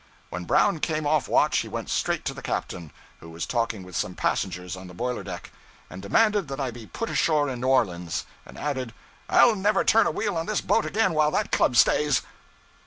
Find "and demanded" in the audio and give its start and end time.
5.91-6.47